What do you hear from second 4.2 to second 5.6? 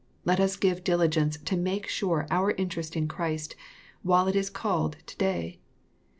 it is called to day.